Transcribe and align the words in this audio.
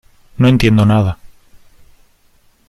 no 0.37 0.47
entiendo 0.47 0.83
nada. 0.83 1.19